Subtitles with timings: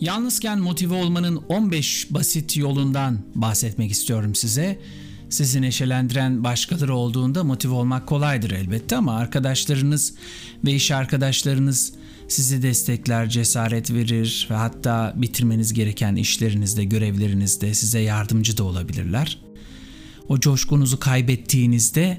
[0.00, 4.78] Yalnızken motive olmanın 15 basit yolundan bahsetmek istiyorum size.
[5.30, 10.14] Sizi neşelendiren başkaları olduğunda motive olmak kolaydır elbette ama arkadaşlarınız
[10.64, 11.92] ve iş arkadaşlarınız
[12.28, 19.38] sizi destekler, cesaret verir ve hatta bitirmeniz gereken işlerinizde, görevlerinizde size yardımcı da olabilirler.
[20.28, 22.18] O coşkunuzu kaybettiğinizde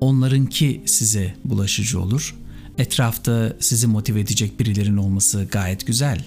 [0.00, 2.36] onlarınki size bulaşıcı olur.
[2.78, 6.24] Etrafta sizi motive edecek birilerinin olması gayet güzel.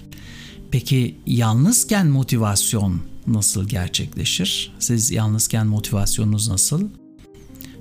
[0.74, 4.72] Peki yalnızken motivasyon nasıl gerçekleşir?
[4.78, 6.88] Siz yalnızken motivasyonunuz nasıl?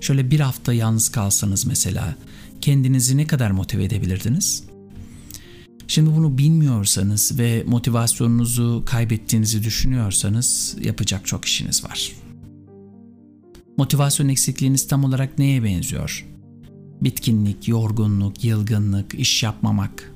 [0.02, 2.16] Şöyle bir hafta yalnız kalsanız mesela
[2.61, 4.63] kendinizi ne kadar motive edebilirdiniz?
[5.88, 12.11] Şimdi bunu bilmiyorsanız ve motivasyonunuzu kaybettiğinizi düşünüyorsanız yapacak çok işiniz var.
[13.77, 16.27] Motivasyon eksikliğiniz tam olarak neye benziyor?
[17.02, 20.12] Bitkinlik, yorgunluk, yılgınlık, iş yapmamak,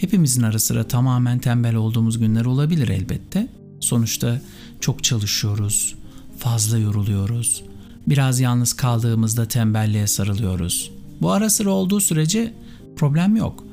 [0.00, 3.48] Hepimizin ara sıra tamamen tembel olduğumuz günler olabilir elbette.
[3.80, 4.40] Sonuçta
[4.80, 5.94] çok çalışıyoruz,
[6.38, 7.64] fazla yoruluyoruz.
[8.06, 10.90] Biraz yalnız kaldığımızda tembelliğe sarılıyoruz.
[11.20, 12.54] Bu ara sıra olduğu sürece
[12.96, 13.64] problem yok.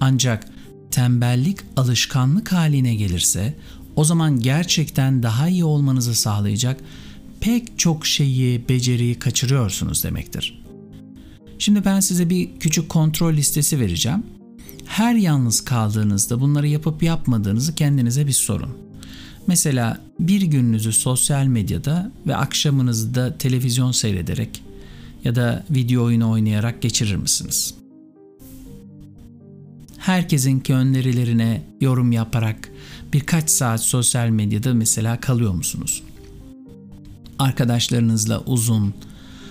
[0.00, 0.48] Ancak
[0.90, 3.54] tembellik alışkanlık haline gelirse
[3.96, 6.80] o zaman gerçekten daha iyi olmanızı sağlayacak
[7.40, 10.62] pek çok şeyi, beceriyi kaçırıyorsunuz demektir.
[11.58, 14.22] Şimdi ben size bir küçük kontrol listesi vereceğim
[14.86, 18.70] her yalnız kaldığınızda bunları yapıp yapmadığınızı kendinize bir sorun.
[19.46, 24.62] Mesela bir gününüzü sosyal medyada ve akşamınızı da televizyon seyrederek
[25.24, 27.74] ya da video oyunu oynayarak geçirir misiniz?
[29.98, 32.68] Herkesinki önerilerine yorum yaparak
[33.12, 36.02] birkaç saat sosyal medyada mesela kalıyor musunuz?
[37.38, 38.94] Arkadaşlarınızla uzun,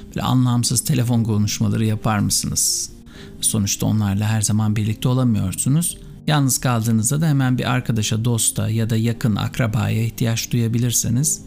[0.08, 2.94] böyle anlamsız telefon konuşmaları yapar mısınız?
[3.41, 5.97] Sonuçta onlarla her zaman birlikte olamıyorsunuz.
[6.27, 11.41] Yalnız kaldığınızda da hemen bir arkadaşa, dosta ya da yakın akrabaya ihtiyaç duyabilirseniz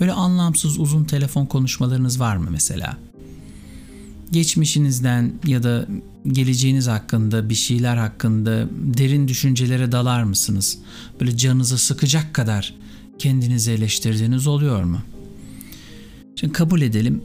[0.00, 2.96] böyle anlamsız uzun telefon konuşmalarınız var mı mesela?
[4.32, 5.86] Geçmişinizden ya da
[6.26, 10.78] geleceğiniz hakkında, bir şeyler hakkında derin düşüncelere dalar mısınız?
[11.20, 12.74] Böyle canınızı sıkacak kadar
[13.18, 14.98] kendinizi eleştirdiğiniz oluyor mu?
[16.36, 17.22] Şimdi kabul edelim.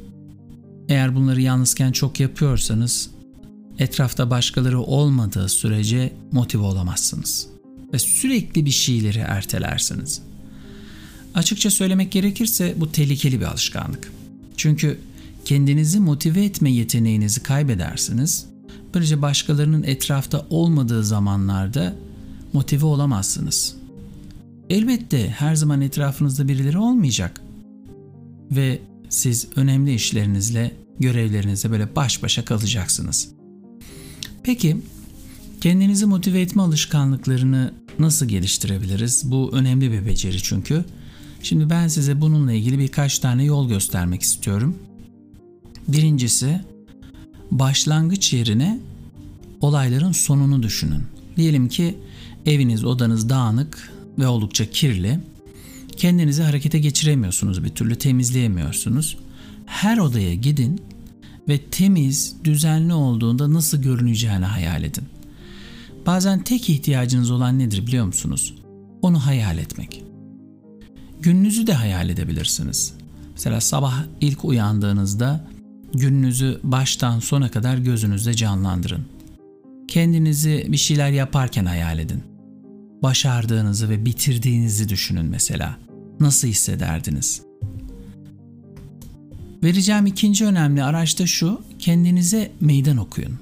[0.89, 3.09] Eğer bunları yalnızken çok yapıyorsanız
[3.79, 7.47] etrafta başkaları olmadığı sürece motive olamazsınız
[7.93, 10.21] ve sürekli bir şeyleri ertelersiniz.
[11.35, 14.11] Açıkça söylemek gerekirse bu tehlikeli bir alışkanlık.
[14.57, 14.99] Çünkü
[15.45, 18.45] kendinizi motive etme yeteneğinizi kaybedersiniz.
[18.93, 21.95] Böylece başkalarının etrafta olmadığı zamanlarda
[22.53, 23.75] motive olamazsınız.
[24.69, 27.41] Elbette her zaman etrafınızda birileri olmayacak.
[28.51, 28.79] Ve
[29.09, 33.38] siz önemli işlerinizle, görevlerinizle böyle baş başa kalacaksınız.
[34.43, 34.77] Peki
[35.61, 39.31] kendinizi motive etme alışkanlıklarını nasıl geliştirebiliriz?
[39.31, 40.85] Bu önemli bir beceri çünkü.
[41.43, 44.75] Şimdi ben size bununla ilgili birkaç tane yol göstermek istiyorum.
[45.87, 46.61] Birincisi
[47.51, 48.79] başlangıç yerine
[49.61, 51.03] olayların sonunu düşünün.
[51.37, 51.97] Diyelim ki
[52.45, 55.19] eviniz, odanız dağınık ve oldukça kirli.
[55.97, 59.17] Kendinizi harekete geçiremiyorsunuz, bir türlü temizleyemiyorsunuz.
[59.65, 60.81] Her odaya gidin
[61.49, 65.03] ve temiz, düzenli olduğunda nasıl görüneceğini hayal edin.
[66.05, 68.55] Bazen tek ihtiyacınız olan nedir biliyor musunuz?
[69.01, 70.03] Onu hayal etmek.
[71.21, 72.93] Gününüzü de hayal edebilirsiniz.
[73.33, 75.47] Mesela sabah ilk uyandığınızda
[75.93, 79.05] gününüzü baştan sona kadar gözünüzde canlandırın.
[79.87, 82.23] Kendinizi bir şeyler yaparken hayal edin.
[83.03, 85.77] Başardığınızı ve bitirdiğinizi düşünün mesela.
[86.19, 87.41] Nasıl hissederdiniz?
[89.63, 93.39] Vereceğim ikinci önemli araç da şu, kendinize meydan okuyun.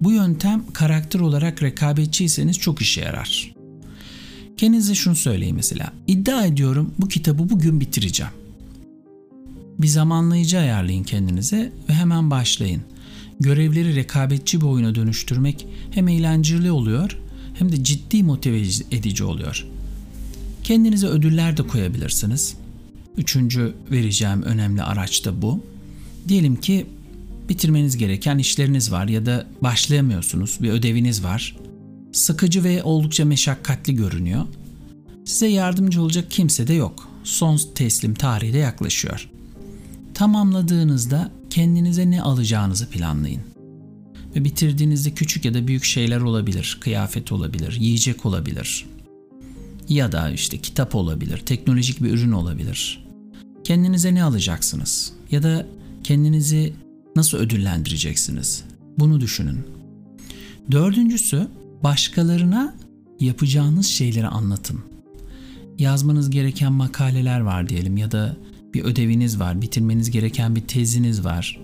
[0.00, 3.54] Bu yöntem karakter olarak rekabetçiyseniz çok işe yarar.
[4.56, 5.92] Kendinize şunu söyleyin mesela.
[6.06, 8.32] İddia ediyorum bu kitabı bugün bitireceğim.
[9.78, 12.82] Bir zamanlayıcı ayarlayın kendinize ve hemen başlayın.
[13.40, 17.18] Görevleri rekabetçi bir oyuna dönüştürmek hem eğlenceli oluyor
[17.58, 18.58] hem de ciddi motive
[18.90, 19.66] edici oluyor.
[20.62, 22.56] Kendinize ödüller de koyabilirsiniz.
[23.18, 25.64] Üçüncü vereceğim önemli araç da bu.
[26.28, 26.86] Diyelim ki
[27.48, 31.56] bitirmeniz gereken işleriniz var ya da başlayamıyorsunuz, bir ödeviniz var.
[32.12, 34.44] Sıkıcı ve oldukça meşakkatli görünüyor.
[35.24, 37.08] Size yardımcı olacak kimse de yok.
[37.24, 39.28] Son teslim tarihi de yaklaşıyor.
[40.14, 43.42] Tamamladığınızda kendinize ne alacağınızı planlayın.
[44.36, 46.78] Ve bitirdiğinizde küçük ya da büyük şeyler olabilir.
[46.80, 48.86] Kıyafet olabilir, yiyecek olabilir.
[49.88, 53.05] Ya da işte kitap olabilir, teknolojik bir ürün olabilir.
[53.66, 55.12] Kendinize ne alacaksınız?
[55.30, 55.66] Ya da
[56.04, 56.72] kendinizi
[57.16, 58.64] nasıl ödüllendireceksiniz?
[58.98, 59.58] Bunu düşünün.
[60.70, 61.48] Dördüncüsü
[61.84, 62.74] başkalarına
[63.20, 64.80] yapacağınız şeyleri anlatın.
[65.78, 68.36] Yazmanız gereken makaleler var diyelim ya da
[68.74, 71.60] bir ödeviniz var, bitirmeniz gereken bir teziniz var.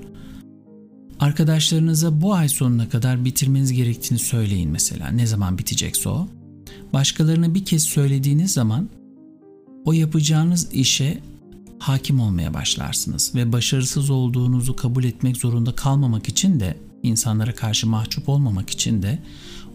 [1.20, 5.08] Arkadaşlarınıza bu ay sonuna kadar bitirmeniz gerektiğini söyleyin mesela.
[5.08, 6.28] Ne zaman bitecekse o.
[6.92, 8.88] Başkalarına bir kez söylediğiniz zaman
[9.84, 11.18] o yapacağınız işe
[11.82, 18.28] hakim olmaya başlarsınız ve başarısız olduğunuzu kabul etmek zorunda kalmamak için de insanlara karşı mahcup
[18.28, 19.18] olmamak için de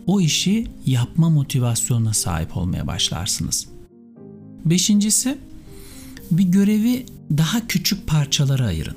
[0.06, 3.68] o işi yapma motivasyonuna sahip olmaya başlarsınız.
[4.66, 5.38] Beşincisi
[6.32, 7.06] bir görevi
[7.38, 8.96] daha küçük parçalara ayırın.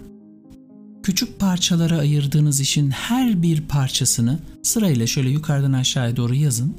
[1.03, 6.75] Küçük parçalara ayırdığınız işin her bir parçasını sırayla şöyle yukarıdan aşağıya doğru yazın.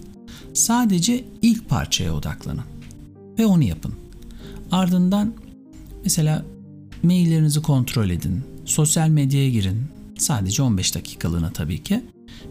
[0.53, 2.63] Sadece ilk parçaya odaklanın
[3.39, 3.93] ve onu yapın.
[4.71, 5.33] Ardından
[6.03, 6.45] mesela
[7.03, 9.81] maillerinizi kontrol edin, sosyal medyaya girin.
[10.17, 12.03] Sadece 15 dakikalığına tabii ki.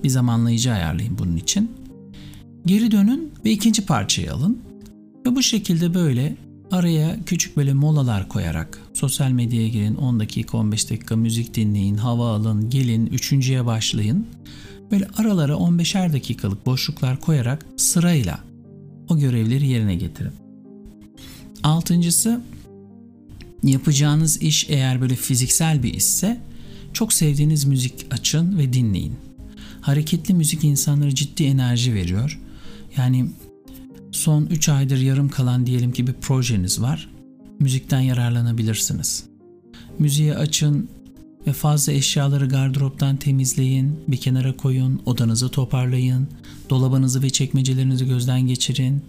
[0.05, 1.71] Bir zamanlayıcı ayarlayın bunun için.
[2.67, 4.59] Geri dönün ve ikinci parçayı alın.
[5.27, 6.37] Ve bu şekilde böyle
[6.71, 12.35] araya küçük böyle molalar koyarak sosyal medyaya girin 10 dakika 15 dakika müzik dinleyin, hava
[12.35, 14.27] alın, gelin, üçüncüye başlayın.
[14.91, 18.41] Böyle aralara 15'er dakikalık boşluklar koyarak sırayla
[19.09, 20.33] o görevleri yerine getirin.
[21.63, 22.41] Altıncısı
[23.63, 26.41] yapacağınız iş eğer böyle fiziksel bir işse
[26.93, 29.15] çok sevdiğiniz müzik açın ve dinleyin.
[29.81, 32.41] Hareketli müzik insanlara ciddi enerji veriyor.
[32.97, 33.27] Yani
[34.13, 37.11] son 3 aydır yarım kalan diyelim ki bir projeniz var.
[37.59, 39.25] Müzikten yararlanabilirsiniz.
[39.99, 40.89] Müziği açın
[41.47, 46.29] ve fazla eşyaları gardıroptan temizleyin, bir kenara koyun, odanızı toparlayın,
[46.71, 49.03] dolabınızı ve çekmecelerinizi gözden geçirin,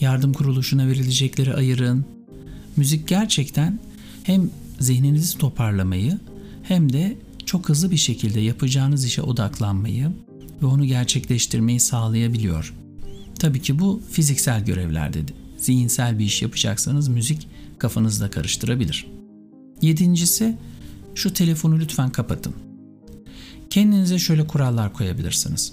[0.00, 2.04] yardım kuruluşuna verilecekleri ayırın.
[2.76, 3.78] Müzik gerçekten
[4.28, 6.18] hem zihninizi toparlamayı
[6.62, 7.16] hem de
[7.46, 10.10] çok hızlı bir şekilde yapacağınız işe odaklanmayı
[10.62, 12.74] ve onu gerçekleştirmeyi sağlayabiliyor.
[13.38, 15.18] Tabii ki bu fiziksel görevlerde
[15.58, 17.48] zihinsel bir iş yapacaksanız müzik
[17.78, 19.06] kafanızda karıştırabilir.
[19.82, 20.56] Yedincisi
[21.14, 22.54] şu telefonu lütfen kapatın.
[23.70, 25.72] Kendinize şöyle kurallar koyabilirsiniz.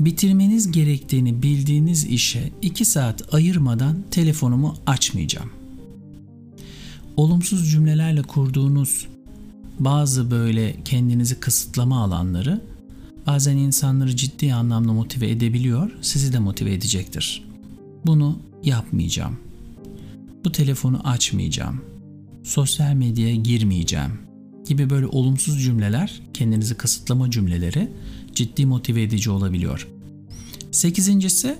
[0.00, 5.57] Bitirmeniz gerektiğini bildiğiniz işe 2 saat ayırmadan telefonumu açmayacağım.
[7.18, 9.06] Olumsuz cümlelerle kurduğunuz
[9.78, 12.60] bazı böyle kendinizi kısıtlama alanları
[13.26, 17.44] bazen insanları ciddi anlamda motive edebiliyor, sizi de motive edecektir.
[18.06, 19.36] Bunu yapmayacağım.
[20.44, 21.80] Bu telefonu açmayacağım.
[22.44, 24.12] Sosyal medyaya girmeyeceğim
[24.66, 27.88] gibi böyle olumsuz cümleler, kendinizi kısıtlama cümleleri
[28.34, 29.88] ciddi motive edici olabiliyor.
[30.72, 31.58] Sekizincisi,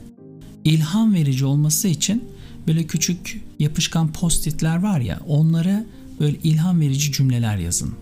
[0.64, 2.24] ilham verici olması için
[2.68, 5.84] böyle küçük yapışkan postitler var ya onlara
[6.20, 7.94] böyle ilham verici cümleler yazın.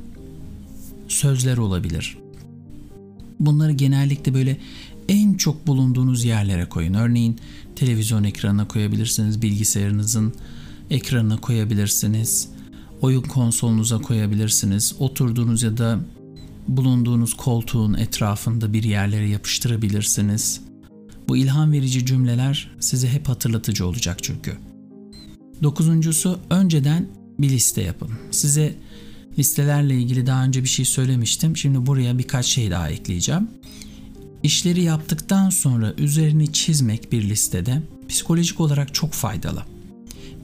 [1.08, 2.16] Sözler olabilir.
[3.40, 4.56] Bunları genellikle böyle
[5.08, 6.94] en çok bulunduğunuz yerlere koyun.
[6.94, 7.38] Örneğin
[7.76, 10.34] televizyon ekranına koyabilirsiniz, bilgisayarınızın
[10.90, 12.48] ekranına koyabilirsiniz,
[13.00, 16.00] oyun konsolunuza koyabilirsiniz, oturduğunuz ya da
[16.68, 20.65] bulunduğunuz koltuğun etrafında bir yerlere yapıştırabilirsiniz.
[21.28, 24.56] Bu ilham verici cümleler size hep hatırlatıcı olacak çünkü.
[25.62, 27.08] Dokuzuncusu önceden
[27.38, 28.10] bir liste yapın.
[28.30, 28.74] Size
[29.38, 31.56] listelerle ilgili daha önce bir şey söylemiştim.
[31.56, 33.48] Şimdi buraya birkaç şey daha ekleyeceğim.
[34.42, 39.62] İşleri yaptıktan sonra üzerini çizmek bir listede psikolojik olarak çok faydalı.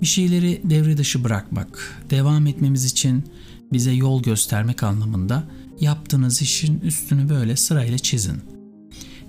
[0.01, 3.25] Bir şeyleri devre dışı bırakmak, devam etmemiz için
[3.73, 5.45] bize yol göstermek anlamında
[5.81, 8.43] yaptığınız işin üstünü böyle sırayla çizin.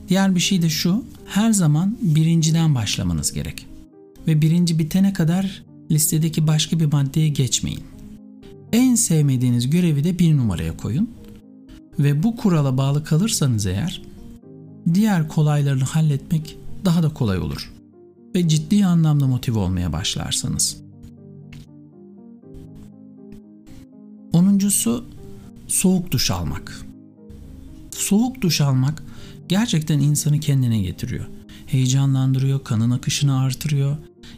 [0.10, 3.68] Diğer bir şey de şu, her zaman birinciden başlamanız gerek.
[4.28, 7.84] Ve birinci bitene kadar listedeki başka bir maddeye geçmeyin.
[8.74, 11.10] En sevmediğiniz görevi de bir numaraya koyun.
[12.00, 14.02] Ve bu kurala bağlı kalırsanız eğer
[14.94, 17.74] diğer kolaylarını halletmek daha da kolay olur.
[18.36, 20.78] Ve ciddi anlamda motive olmaya başlarsınız.
[24.34, 25.06] Onuncusu
[25.68, 26.86] soğuk duş almak.
[27.92, 29.04] Soğuk duş almak
[29.48, 31.26] gerçekten insanı kendine getiriyor.
[31.66, 33.98] Heyecanlandırıyor, kanın akışını artırıyor.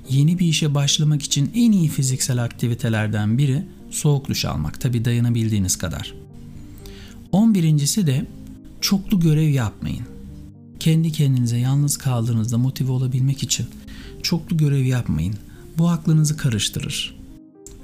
[0.09, 4.81] Yeni bir işe başlamak için en iyi fiziksel aktivitelerden biri soğuk duş almak.
[4.81, 6.13] Tabi dayanabildiğiniz kadar.
[7.33, 8.25] 11.si de
[8.81, 10.05] çoklu görev yapmayın.
[10.79, 13.65] Kendi kendinize yalnız kaldığınızda motive olabilmek için
[14.23, 15.35] çoklu görev yapmayın.
[15.77, 17.15] Bu aklınızı karıştırır.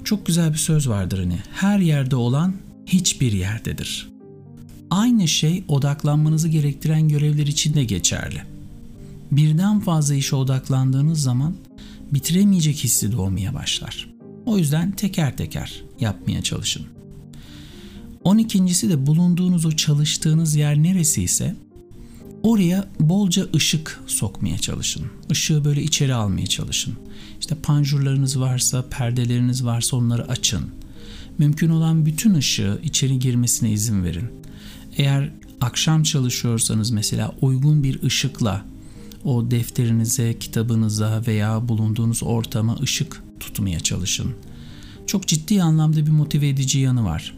[0.03, 1.39] Çok güzel bir söz vardır hani.
[1.53, 2.53] Her yerde olan
[2.85, 4.09] hiçbir yerdedir.
[4.91, 8.41] Aynı şey odaklanmanızı gerektiren görevler için de geçerli.
[9.31, 11.55] Birden fazla işe odaklandığınız zaman
[12.13, 14.09] bitiremeyecek hissi doğmaya başlar.
[14.45, 16.85] O yüzden teker teker yapmaya çalışın.
[18.25, 21.55] 12.si de bulunduğunuz o çalıştığınız yer neresi ise
[22.43, 25.05] Oraya bolca ışık sokmaya çalışın.
[25.29, 26.93] Işığı böyle içeri almaya çalışın.
[27.39, 30.69] İşte panjurlarınız varsa, perdeleriniz varsa onları açın.
[31.37, 34.40] Mümkün olan bütün ışığı içeri girmesine izin verin.
[34.97, 35.31] Eğer
[35.61, 38.65] akşam çalışıyorsanız mesela uygun bir ışıkla
[39.23, 44.33] o defterinize, kitabınıza veya bulunduğunuz ortama ışık tutmaya çalışın.
[45.07, 47.35] Çok ciddi anlamda bir motive edici yanı var.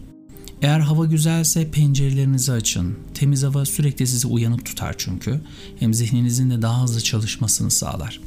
[0.62, 2.98] Eğer hava güzelse pencerelerinizi açın.
[3.14, 5.42] Temiz hava sürekli sizi uyanık tutar çünkü.
[5.80, 8.22] Hem zihninizin de daha hızlı çalışmasını sağlar.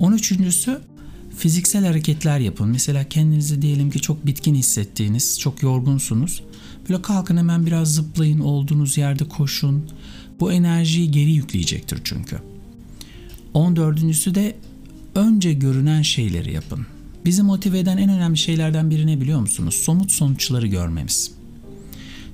[0.00, 0.80] 13.sü
[1.38, 2.68] fiziksel hareketler yapın.
[2.68, 6.42] Mesela kendinizi diyelim ki çok bitkin hissettiğiniz, çok yorgunsunuz.
[6.88, 9.90] Böyle kalkın hemen biraz zıplayın, olduğunuz yerde koşun.
[10.40, 12.38] Bu enerjiyi geri yükleyecektir çünkü.
[13.54, 14.56] 14.sü de
[15.14, 16.86] önce görünen şeyleri yapın.
[17.24, 19.74] Bizi motive eden en önemli şeylerden biri ne biliyor musunuz?
[19.74, 21.30] Somut sonuçları görmemiz.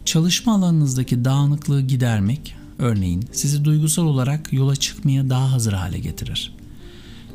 [0.04, 6.59] Çalışma alanınızdaki dağınıklığı gidermek, örneğin sizi duygusal olarak yola çıkmaya daha hazır hale getirir.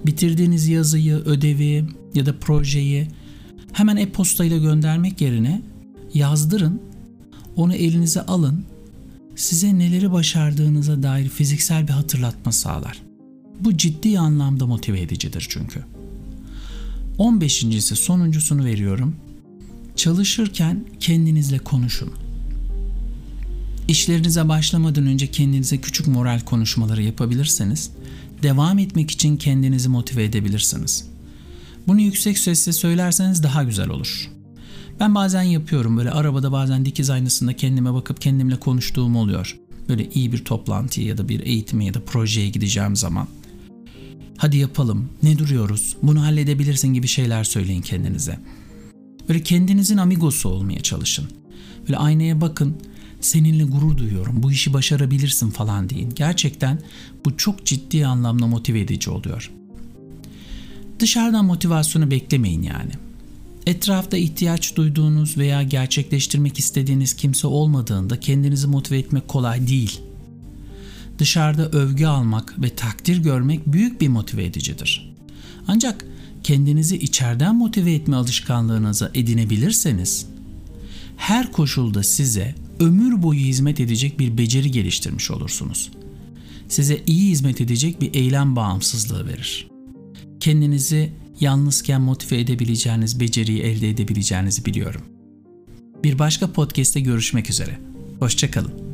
[0.06, 3.08] Bitirdiğiniz yazıyı, ödevi ya da projeyi
[3.74, 5.62] hemen e-posta ile göndermek yerine
[6.14, 6.82] yazdırın,
[7.56, 8.66] onu elinize alın,
[9.36, 13.02] size neleri başardığınıza dair fiziksel bir hatırlatma sağlar.
[13.60, 15.84] Bu ciddi anlamda motive edicidir çünkü.
[17.20, 19.16] 15.si sonuncusunu veriyorum.
[19.96, 22.12] Çalışırken kendinizle konuşun.
[23.88, 27.92] İşlerinize başlamadan önce kendinize küçük moral konuşmaları yapabilirseniz
[28.46, 31.08] devam etmek için kendinizi motive edebilirsiniz.
[31.88, 34.30] Bunu yüksek sesle söylerseniz daha güzel olur.
[35.00, 39.60] Ben bazen yapıyorum böyle arabada bazen dikiz aynasında kendime bakıp kendimle konuştuğum oluyor.
[39.90, 43.28] Böyle iyi bir toplantıya ya da bir eğitime ya da projeye gideceğim zaman.
[44.38, 45.10] Hadi yapalım.
[45.24, 45.96] Ne duruyoruz?
[46.04, 48.40] Bunu halledebilirsin gibi şeyler söyleyin kendinize.
[49.30, 51.26] Böyle kendinizin amigosu olmaya çalışın.
[51.82, 52.76] Böyle aynaya bakın.
[53.22, 54.44] Seninle gurur duyuyorum.
[54.44, 56.10] Bu işi başarabilirsin falan deyin.
[56.16, 56.82] Gerçekten
[57.26, 59.52] bu çok ciddi anlamda motive edici oluyor.
[61.00, 62.92] Dışarıdan motivasyonu beklemeyin yani.
[63.66, 70.02] Etrafta ihtiyaç duyduğunuz veya gerçekleştirmek istediğiniz kimse olmadığında kendinizi motive etmek kolay değil
[71.20, 75.14] dışarıda övgü almak ve takdir görmek büyük bir motive edicidir.
[75.68, 76.06] Ancak
[76.44, 80.26] kendinizi içeriden motive etme alışkanlığınıza edinebilirseniz
[81.18, 85.92] her koşulda size ömür boyu hizmet edecek bir beceri geliştirmiş olursunuz.
[86.68, 89.68] Size iyi hizmet edecek bir eylem bağımsızlığı verir.
[90.40, 95.02] Kendinizi yalnızken motive edebileceğiniz beceriyi elde edebileceğinizi biliyorum.
[96.04, 97.80] Bir başka podcast'te görüşmek üzere.
[98.20, 98.85] Hoşçakalın.